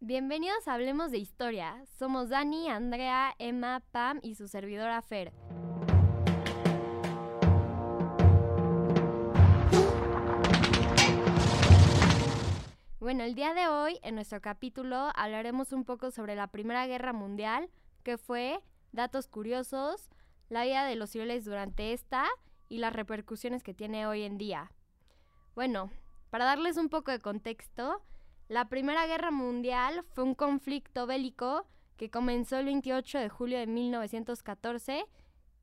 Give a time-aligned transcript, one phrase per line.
[0.00, 1.84] Bienvenidos a Hablemos de Historia.
[1.98, 5.32] Somos Dani, Andrea, Emma, Pam y su servidora Fer.
[13.00, 17.12] Bueno, el día de hoy, en nuestro capítulo, hablaremos un poco sobre la Primera Guerra
[17.12, 17.68] Mundial,
[18.04, 18.60] que fue,
[18.92, 20.10] datos curiosos,
[20.48, 22.24] la vida de los civiles durante esta
[22.68, 24.70] y las repercusiones que tiene hoy en día.
[25.56, 25.90] Bueno,
[26.30, 28.00] para darles un poco de contexto,
[28.48, 33.66] la Primera Guerra Mundial fue un conflicto bélico que comenzó el 28 de julio de
[33.66, 35.04] 1914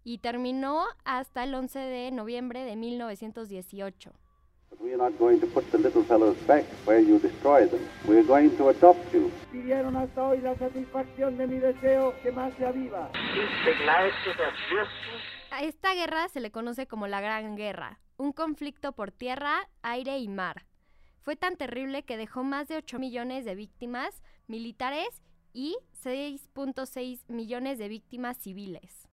[0.03, 4.13] y terminó hasta el 11 de noviembre de 1918.
[4.79, 7.79] We are not going to put the little fellows back where you destroy them.
[8.07, 9.31] We are going to adopt you.
[9.51, 13.09] Pidieron hasta hoy la satisfacción de mi deseo que más se aviva.
[15.49, 20.17] A esta guerra se le conoce como la Gran Guerra, un conflicto por tierra, aire
[20.19, 20.65] y mar.
[21.25, 27.79] Fue tan terrible que dejó más de 8 millones de víctimas militares y 6.6 millones
[27.79, 29.09] de víctimas civiles.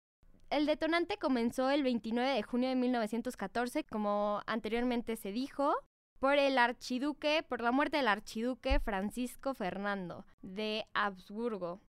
[0.48, 5.74] El detonante comenzó el 29 de junio de 1914, como anteriormente se dijo,
[6.18, 11.82] por el archiduque, por la muerte del archiduque Francisco Fernando de Habsburgo,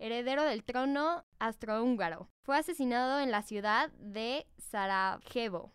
[0.00, 2.28] heredero del trono astrohúngaro.
[2.42, 5.72] Fue asesinado en la ciudad de Sarajevo.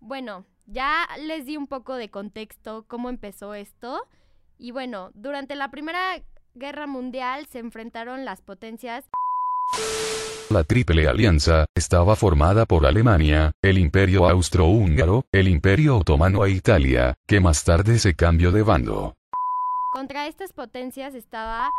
[0.00, 4.02] Bueno, ya les di un poco de contexto cómo empezó esto.
[4.58, 6.22] Y bueno, durante la Primera
[6.54, 9.04] Guerra Mundial se enfrentaron las potencias
[10.48, 17.14] La Triple Alianza estaba formada por Alemania, el Imperio Austrohúngaro, el Imperio Otomano e Italia,
[17.26, 19.16] que más tarde se cambió de bando.
[19.96, 21.70] Contra estas potencias estaba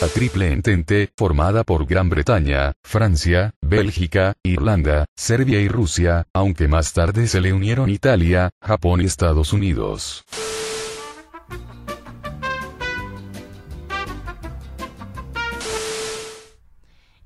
[0.00, 6.94] La Triple Entente, formada por Gran Bretaña, Francia, Bélgica, Irlanda, Serbia y Rusia, aunque más
[6.94, 10.24] tarde se le unieron Italia, Japón y Estados Unidos.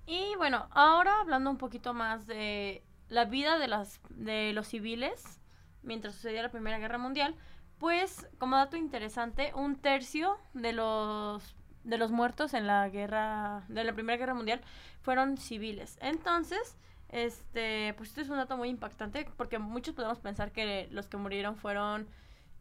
[0.05, 5.39] Y bueno, ahora hablando un poquito más de la vida de, las, de los civiles
[5.85, 7.37] mientras sucedía la Primera Guerra Mundial,
[7.79, 11.55] pues como dato interesante, un tercio de los
[11.85, 14.63] de los muertos en la guerra de la Primera Guerra Mundial
[15.03, 15.99] fueron civiles.
[16.01, 16.79] Entonces,
[17.11, 21.19] este, pues esto es un dato muy impactante porque muchos podemos pensar que los que
[21.19, 22.09] murieron fueron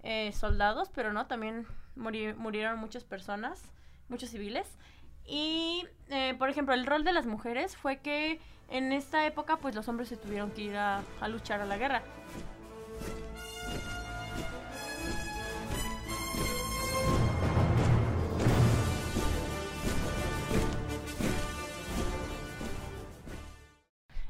[0.04, 3.64] eh, soldados, pero no, también muri- murieron muchas personas,
[4.10, 4.68] muchos civiles.
[5.26, 9.74] Y, eh, por ejemplo, el rol de las mujeres fue que en esta época, pues
[9.74, 12.04] los hombres se tuvieron que ir a luchar a la guerra.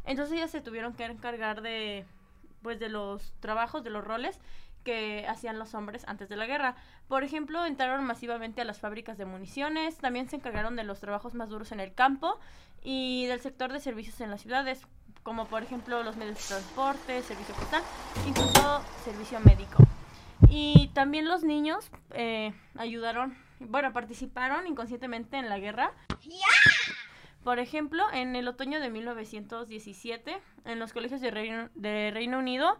[0.05, 2.05] Entonces ellas se tuvieron que encargar de,
[2.61, 4.39] pues, de los trabajos, de los roles
[4.83, 6.75] que hacían los hombres antes de la guerra.
[7.07, 11.33] Por ejemplo, entraron masivamente a las fábricas de municiones, también se encargaron de los trabajos
[11.33, 12.39] más duros en el campo
[12.83, 14.81] y del sector de servicios en las ciudades,
[15.23, 17.81] como por ejemplo los medios de transporte, servicio postal,
[18.27, 19.83] incluso servicio médico.
[20.49, 25.93] Y también los niños eh, ayudaron, bueno, participaron inconscientemente en la guerra.
[27.43, 32.77] Por ejemplo, en el otoño de 1917, en los colegios de Reino, Unido,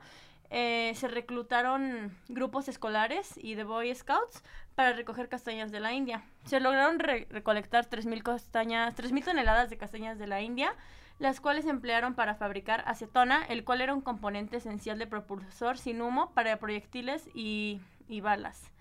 [0.50, 4.44] eh, se reclutaron grupos escolares y de Boy Scouts
[4.76, 6.24] para recoger castañas de la India.
[6.46, 10.74] Se lograron re- recolectar 3.000 castañas, 3.000 toneladas de castañas de la India,
[11.20, 15.78] las cuales se emplearon para fabricar acetona, el cual era un componente esencial de propulsor
[15.78, 18.72] sin humo para proyectiles y, y balas.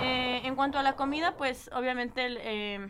[0.00, 2.88] Eh, en cuanto a la comida, pues obviamente el, eh,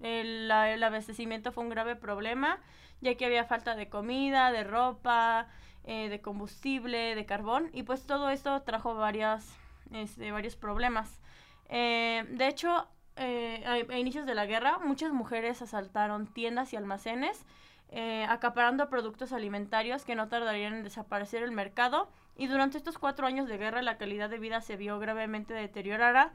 [0.00, 2.58] el, la- el abastecimiento fue un grave problema,
[3.00, 5.48] ya que había falta de comida, de ropa,
[5.84, 9.56] eh, de combustible, de carbón, y pues todo esto trajo varias,
[9.92, 11.20] este, varios problemas.
[11.68, 16.76] Eh, de hecho, eh, a, a inicios de la guerra, muchas mujeres asaltaron tiendas y
[16.76, 17.44] almacenes,
[17.92, 23.26] eh, acaparando productos alimentarios que no tardarían en desaparecer del mercado, y durante estos cuatro
[23.26, 26.32] años de guerra la calidad de vida se vio gravemente deteriorada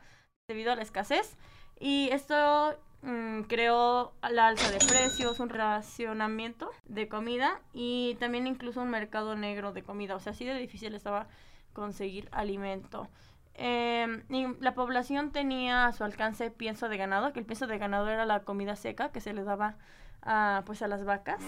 [0.47, 1.37] debido a la escasez,
[1.79, 8.81] y esto mm, creó la alza de precios, un racionamiento de comida y también incluso
[8.81, 10.15] un mercado negro de comida.
[10.15, 11.27] O sea, así de difícil estaba
[11.73, 13.09] conseguir alimento.
[13.57, 17.77] Eh, y la población tenía a su alcance pienso de ganado, que el pienso de
[17.77, 19.77] ganado era la comida seca que se le daba
[20.21, 21.41] a, pues, a las vacas.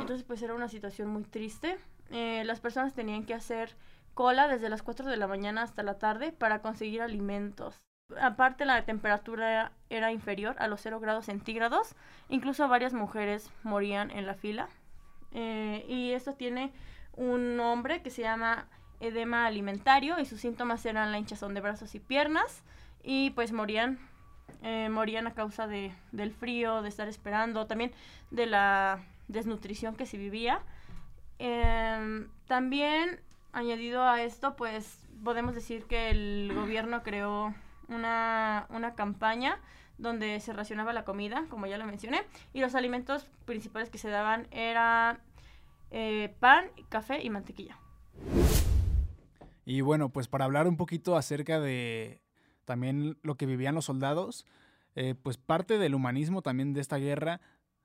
[0.00, 1.78] Entonces pues era una situación muy triste.
[2.10, 3.74] Eh, las personas tenían que hacer
[4.12, 7.82] cola desde las 4 de la mañana hasta la tarde para conseguir alimentos.
[8.20, 11.94] Aparte la temperatura era inferior a los 0 grados centígrados.
[12.28, 14.68] Incluso varias mujeres morían en la fila.
[15.32, 16.72] Eh, y esto tiene
[17.16, 18.66] un nombre que se llama
[19.00, 22.62] edema alimentario y sus síntomas eran la hinchazón de brazos y piernas
[23.02, 23.98] y pues morían
[24.62, 27.92] eh, morían a causa de, del frío, de estar esperando, también
[28.30, 30.60] de la desnutrición que se vivía.
[31.38, 33.20] Em, también,
[33.52, 37.54] añadido a esto, pues podemos decir que el gobierno creó
[37.88, 39.60] una, una campaña
[39.98, 42.22] donde se racionaba la comida, como ya lo mencioné,
[42.52, 45.20] y los alimentos principales que se daban eran
[45.90, 47.78] eh, pan, café y mantequilla.
[49.64, 52.20] Y bueno, pues para hablar un poquito acerca de
[52.64, 54.44] también lo que vivían los soldados,
[54.94, 57.40] eh, pues parte del humanismo también de esta guerra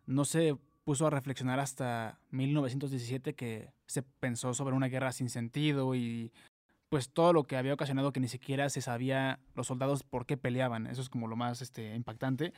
[0.06, 5.94] no se puso a reflexionar hasta 1917 que se pensó sobre una guerra sin sentido
[5.94, 6.32] y
[6.90, 10.38] pues todo lo que había ocasionado que ni siquiera se sabía los soldados por qué
[10.38, 10.88] peleaban.
[10.88, 12.54] Eso es como lo más este, impactante.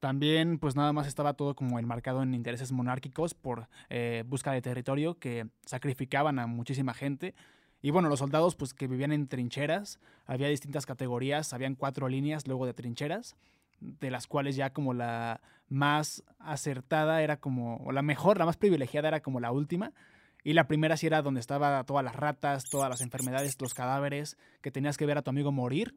[0.00, 4.62] También, pues nada más estaba todo como enmarcado en intereses monárquicos por eh, busca de
[4.62, 7.34] territorio que sacrificaban a muchísima gente.
[7.80, 12.46] Y bueno, los soldados pues que vivían en trincheras, había distintas categorías, habían cuatro líneas
[12.46, 13.36] luego de trincheras,
[13.80, 18.56] de las cuales ya como la más acertada era como, o la mejor, la más
[18.56, 19.92] privilegiada era como la última.
[20.44, 24.36] Y la primera sí era donde estaba todas las ratas, todas las enfermedades, los cadáveres,
[24.62, 25.96] que tenías que ver a tu amigo morir.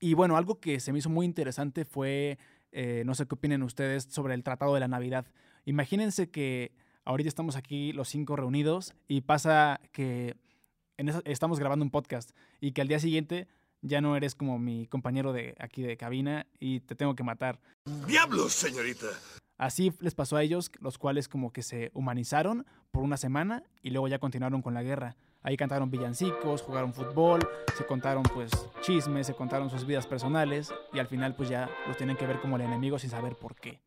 [0.00, 2.38] Y bueno, algo que se me hizo muy interesante fue,
[2.72, 5.26] eh, no sé qué opinen ustedes sobre el Tratado de la Navidad.
[5.64, 6.72] Imagínense que
[7.04, 10.36] ahorita estamos aquí los cinco reunidos y pasa que
[11.24, 12.30] estamos grabando un podcast
[12.60, 13.48] y que al día siguiente
[13.80, 17.60] ya no eres como mi compañero de aquí de cabina y te tengo que matar.
[18.06, 19.08] ¡Diablos, señorita!
[19.62, 23.90] Así les pasó a ellos, los cuales como que se humanizaron por una semana y
[23.90, 25.14] luego ya continuaron con la guerra.
[25.40, 27.38] Ahí cantaron villancicos, jugaron fútbol,
[27.76, 28.50] se contaron pues
[28.80, 32.40] chismes, se contaron sus vidas personales y al final pues ya los tienen que ver
[32.40, 33.80] como el enemigo sin saber por qué.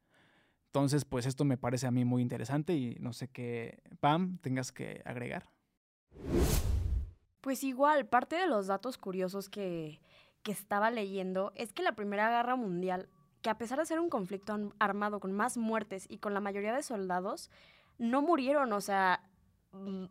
[0.68, 4.72] Entonces pues esto me parece a mí muy interesante y no sé qué, Pam, tengas
[4.72, 5.44] que agregar.
[7.42, 10.00] Pues igual, parte de los datos curiosos que,
[10.42, 13.10] que estaba leyendo es que la Primera Guerra Mundial,
[13.46, 16.74] que a pesar de ser un conflicto armado con más muertes y con la mayoría
[16.74, 17.52] de soldados,
[18.00, 19.22] no murieron, o sea,
[19.72, 20.06] mm,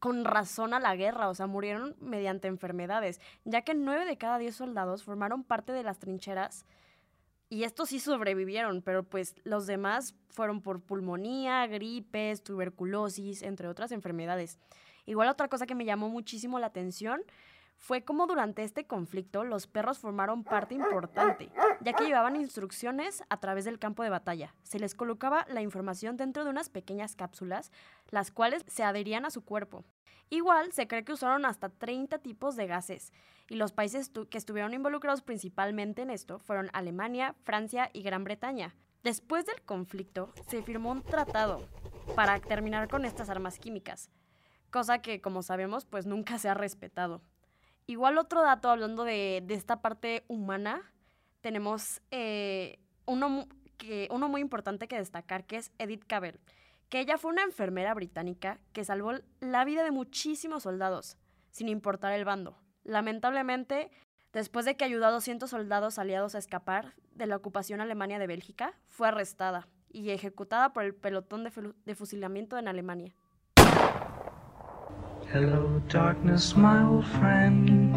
[0.00, 4.36] con razón a la guerra, o sea, murieron mediante enfermedades, ya que nueve de cada
[4.38, 6.66] diez soldados formaron parte de las trincheras
[7.48, 13.92] y estos sí sobrevivieron, pero pues los demás fueron por pulmonía, gripes, tuberculosis, entre otras
[13.92, 14.58] enfermedades.
[15.06, 17.22] Igual otra cosa que me llamó muchísimo la atención
[17.82, 21.50] fue como durante este conflicto los perros formaron parte importante,
[21.80, 24.54] ya que llevaban instrucciones a través del campo de batalla.
[24.62, 27.72] Se les colocaba la información dentro de unas pequeñas cápsulas,
[28.08, 29.84] las cuales se adherían a su cuerpo.
[30.30, 33.12] Igual se cree que usaron hasta 30 tipos de gases,
[33.48, 38.76] y los países que estuvieron involucrados principalmente en esto fueron Alemania, Francia y Gran Bretaña.
[39.02, 41.68] Después del conflicto, se firmó un tratado
[42.14, 44.08] para terminar con estas armas químicas
[44.70, 47.20] cosa que como sabemos pues nunca se ha respetado.
[47.86, 50.92] Igual otro dato hablando de, esta parte humana,
[51.40, 53.46] tenemos eh, uno,
[53.76, 56.40] que, uno muy importante que destacar que es Edith Cavell,
[56.88, 61.16] que ella fue una enfermera británica que salvó la vida de muchísimos soldados,
[61.50, 62.56] sin importar el bando.
[62.84, 63.90] Lamentablemente,
[64.32, 68.26] después de que ayudó a 200 soldados aliados a escapar de la ocupación alemania de
[68.26, 73.14] Bélgica, fue arrestada y ejecutada por el pelotón de fusilamiento en Alemania.
[75.32, 77.96] Hello, darkness, my old friend.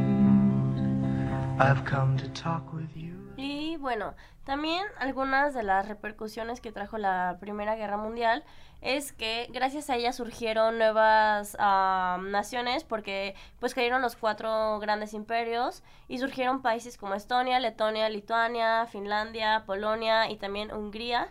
[1.60, 3.14] I've come to talk with you.
[3.36, 8.46] Y bueno, también algunas de las repercusiones que trajo la Primera Guerra Mundial
[8.80, 15.84] es que gracias a ella surgieron nuevas naciones porque pues cayeron los cuatro grandes imperios
[16.08, 21.28] y surgieron países como Estonia, Letonia, Lituania, Finlandia, Polonia y también Hungría.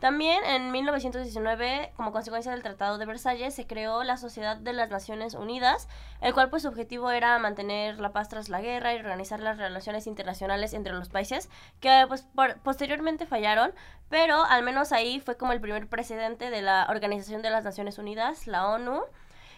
[0.00, 4.88] También en 1919, como consecuencia del Tratado de Versalles, se creó la Sociedad de las
[4.88, 5.88] Naciones Unidas,
[6.22, 9.58] el cual pues su objetivo era mantener la paz tras la guerra y organizar las
[9.58, 12.26] relaciones internacionales entre los países, que pues
[12.64, 13.74] posteriormente fallaron,
[14.08, 17.98] pero al menos ahí fue como el primer presidente de la Organización de las Naciones
[17.98, 19.02] Unidas, la ONU.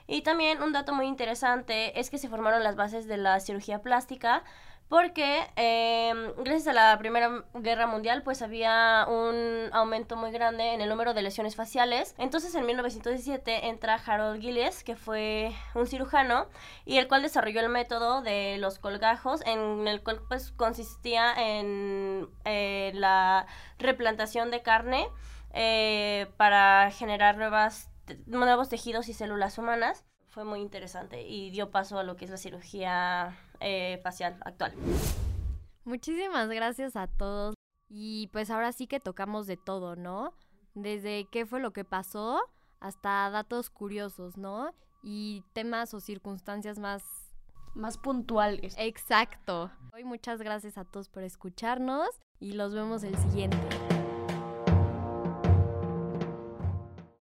[0.09, 3.81] Y también un dato muy interesante es que se formaron las bases de la cirugía
[3.81, 4.43] plástica,
[4.93, 10.83] porque em, gracias a la Primera Guerra Mundial pues había un aumento muy grande en
[10.83, 12.15] el número de lesiones faciales.
[12.19, 16.47] Entonces en 1917 entra Harold Gillies, que fue un cirujano,
[16.85, 22.29] y el cual desarrolló el método de los colgajos, en el cual pues consistía en
[22.45, 23.47] eh, la
[23.79, 25.09] replantación de carne
[25.55, 27.91] eh, para generar nuevas,
[28.27, 30.05] nuevos tejidos y células humanas.
[30.29, 34.73] Fue muy interesante y dio paso a lo que es la cirugía eh, facial actual.
[35.85, 37.55] Muchísimas gracias a todos.
[37.89, 40.35] Y pues ahora sí que tocamos de todo, ¿no?
[40.75, 42.41] Desde qué fue lo que pasó
[42.81, 44.75] hasta datos curiosos, ¿no?
[45.05, 47.03] y temas o circunstancias más
[47.75, 48.77] Más puntuales.
[48.79, 49.69] exacto.
[49.93, 53.59] Hoy muchas gracias a todos por escucharnos y los vemos el siguiente.